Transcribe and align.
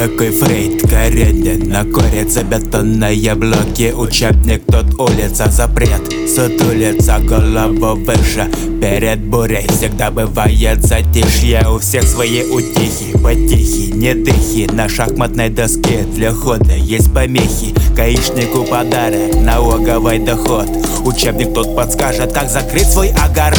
такой 0.00 0.30
Фрейд? 0.30 0.80
На 1.66 1.84
курице 1.84 2.42
бетонные 2.42 3.34
блоки. 3.34 3.92
Учебник 3.94 4.62
тот 4.66 4.98
улица 4.98 5.50
запрет. 5.50 6.00
Сутулица 6.26 7.18
голову 7.18 7.96
выше. 7.96 8.50
Перед 8.80 9.20
бурей 9.26 9.66
всегда 9.68 10.10
бывает 10.10 10.82
затишье. 10.82 11.66
У 11.68 11.78
всех 11.78 12.04
свои 12.04 12.44
утихи, 12.44 13.12
потихи, 13.22 13.92
не 13.92 14.14
дыхи 14.14 14.68
На 14.72 14.88
шахматной 14.88 15.50
доске 15.50 16.04
для 16.14 16.32
хода 16.32 16.74
есть 16.74 17.12
помехи. 17.12 17.74
Гаишнику 17.94 18.64
подарок, 18.64 19.34
налоговый 19.42 20.18
доход 20.18 20.68
Учебник 21.04 21.54
тут 21.54 21.74
подскажет, 21.74 22.32
как 22.32 22.50
закрыть 22.50 22.90
свой 22.90 23.08
огород. 23.10 23.58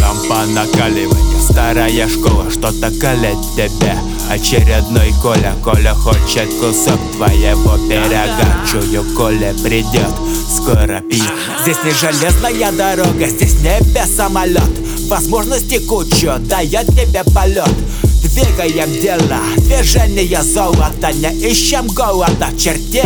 Лампа 0.00 0.44
накаливания, 0.46 1.40
старая 1.40 2.08
школа 2.08 2.50
Что-то 2.50 2.90
колет 3.00 3.38
тебя 3.54 3.96
Очередной 4.30 5.14
Коля, 5.22 5.54
Коля 5.64 5.94
хочет 5.94 6.48
кусок 6.60 7.00
твоего 7.14 7.78
пирога. 7.88 8.66
Чую, 8.70 9.04
Коля 9.16 9.54
придет, 9.62 10.10
скоро 10.54 11.00
пить 11.00 11.22
Здесь 11.62 11.78
не 11.84 11.90
железная 11.92 12.72
дорога, 12.72 13.26
здесь 13.26 13.54
небе 13.60 14.04
самолет. 14.06 14.62
Возможности 15.08 15.78
кучу, 15.78 16.32
дает 16.40 16.86
тебе 16.86 17.22
полет. 17.34 17.70
Двигаем 18.22 18.92
дела, 19.00 19.40
движение 19.58 20.42
золота. 20.42 21.12
Не 21.14 21.32
ищем 21.48 21.86
голода 21.88 22.48
в 22.52 22.58
черте 22.58 23.04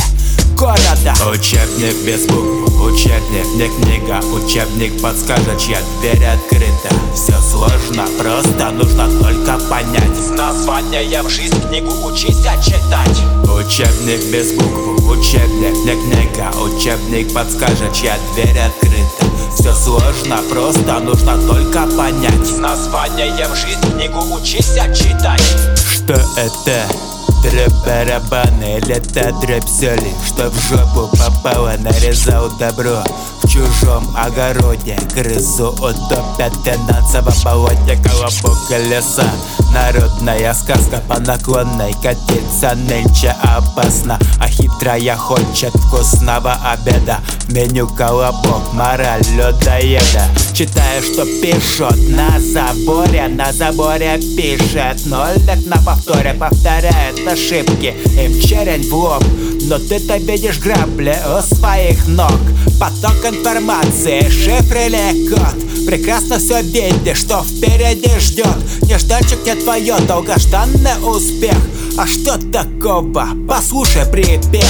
города. 0.56 1.14
Учебник 1.30 1.96
без 2.04 2.26
букв, 2.26 2.59
учебник 2.90 3.46
не 3.54 3.68
книга 3.68 4.20
Учебник 4.32 5.00
подскажет, 5.00 5.58
чья 5.58 5.78
дверь 6.00 6.24
открыта. 6.24 6.88
Все 7.14 7.34
сложно, 7.40 8.04
просто 8.18 8.70
нужно 8.70 9.08
только 9.20 9.58
понять. 9.68 10.16
С 10.16 10.30
названием 10.30 11.28
жизнь 11.28 11.60
книгу 11.68 11.92
учись 12.06 12.38
читать. 12.64 13.22
Учебник 13.44 14.32
без 14.32 14.52
букв, 14.52 15.08
учебник 15.08 15.74
не 15.84 15.94
книга 15.94 16.50
Учебник 16.60 17.32
подскажет, 17.32 17.92
чья 17.92 18.16
дверь 18.34 18.58
открыта. 18.58 19.26
Все 19.54 19.72
сложно, 19.74 20.38
просто 20.50 20.98
нужно 21.00 21.36
только 21.46 21.86
понять. 21.96 22.46
С 22.46 22.58
названием 22.58 23.54
жизнь 23.54 23.80
книгу 23.92 24.20
учись 24.34 24.74
читать. 24.94 25.42
Что 25.76 26.14
это? 26.36 27.19
Дробь 27.42 27.72
барабаны, 27.86 28.80
лето 28.86 29.32
дробь 29.40 29.66
соли. 29.66 30.12
Чтоб 30.26 30.52
в 30.52 30.68
жопу 30.68 31.08
попало, 31.16 31.72
нарезал 31.78 32.50
добро. 32.58 33.02
В 33.42 33.48
чужом 33.48 34.14
огороде 34.16 34.98
крысу 35.14 35.70
утопят 35.70 36.52
Финансово 36.64 37.32
болоте 37.42 37.96
колобок 38.04 38.58
колеса 38.68 39.24
Народная 39.72 40.52
сказка 40.54 41.02
по 41.08 41.18
наклонной 41.18 41.94
катиться 42.02 42.74
нынче 42.74 43.34
опасно. 43.42 44.18
А 44.38 44.48
хитрая 44.80 45.16
хочет 45.16 45.74
вкусного 45.74 46.56
обеда. 46.72 47.18
Меню 47.50 47.86
колобок, 47.86 48.72
мораль 48.72 49.22
людоеда. 49.32 50.24
Читаю, 50.54 51.02
что 51.02 51.24
пишут 51.42 51.96
на 52.08 52.38
заборе 52.40 53.28
На 53.28 53.52
заборе 53.52 54.18
пишет. 54.36 55.04
Нолик 55.06 55.66
на 55.66 55.76
повторе 55.82 56.34
повторяет 56.34 57.26
ошибки. 57.26 57.94
Им 58.18 58.40
черень 58.40 58.88
в 58.88 58.94
лоб 58.94 59.24
но 59.70 59.78
ты-то 59.78 60.16
видишь 60.16 60.58
грабли 60.58 61.16
у 61.28 61.54
своих 61.54 62.08
ног. 62.08 62.40
Поток 62.80 63.24
информации, 63.24 64.28
шифр 64.28 64.76
или 64.78 65.28
код. 65.28 65.86
Прекрасно 65.86 66.38
все 66.38 66.60
видишь, 66.62 67.18
что 67.18 67.42
впереди 67.42 68.10
ждет 68.18 68.46
Нежданчик 68.82 69.44
не 69.46 69.54
твое, 69.54 69.96
долгожданный 70.06 70.96
успех 71.04 71.56
А 72.00 72.06
что 72.06 72.38
такого? 72.50 73.28
Послушай 73.46 74.06
припев 74.10 74.64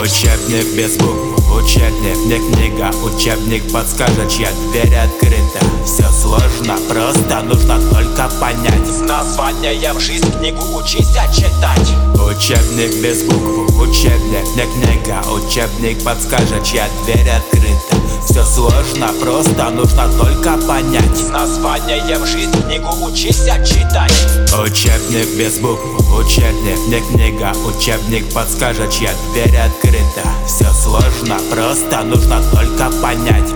Учебник 0.00 0.72
без 0.76 0.96
букв, 0.96 1.52
учебник 1.52 2.16
не 2.26 2.38
книга. 2.38 2.92
Учебник 3.02 3.64
подскажет, 3.72 4.30
чья 4.30 4.48
дверь 4.70 4.94
открыта. 4.94 5.66
Все 5.84 6.08
сложно, 6.12 6.78
просто 6.88 7.42
нужно 7.42 7.80
только 7.90 8.30
понять. 8.38 8.86
С 8.86 9.00
названием 9.00 9.98
жизнь 9.98 10.30
книгу 10.38 10.62
учись 10.76 11.08
читать. 11.34 11.90
Учебник 12.24 13.02
без 13.02 13.24
букв, 13.24 13.80
учебник 13.80 14.46
не 14.54 14.84
книга. 14.84 15.24
Учебник 15.28 16.00
подскажет, 16.04 16.62
чья 16.62 16.88
дверь 17.04 17.30
открыта 17.30 18.05
Все 18.24 18.44
сложно, 18.44 19.08
просто 19.20 19.70
нужно 19.70 20.08
только 20.18 20.56
понять. 20.66 21.16
С 21.16 21.28
названием 21.28 22.24
жизнь 22.26 22.52
книгу 22.62 22.88
учись 23.04 23.44
читать 23.64 24.12
Учебник 24.58 25.28
без 25.36 25.58
букв, 25.58 25.84
учебник 26.12 26.78
не 26.88 27.00
книга. 27.00 27.52
Учебник 27.64 28.32
подскажет, 28.32 28.90
чья 28.90 29.10
дверь 29.32 29.56
открыта. 29.56 30.28
Все 30.46 30.70
сложно, 30.72 31.38
просто 31.50 32.02
нужно 32.02 32.42
только 32.52 32.90
понять 33.02 33.54